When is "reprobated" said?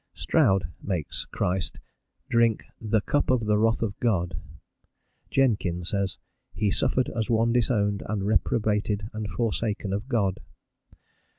8.25-9.11